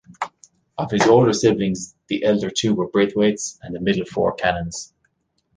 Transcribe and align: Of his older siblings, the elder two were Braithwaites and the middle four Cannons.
Of 0.79 0.89
his 0.89 1.03
older 1.05 1.31
siblings, 1.31 1.93
the 2.07 2.23
elder 2.23 2.49
two 2.49 2.73
were 2.73 2.87
Braithwaites 2.89 3.59
and 3.61 3.75
the 3.75 3.79
middle 3.79 4.03
four 4.07 4.33
Cannons. 4.33 4.95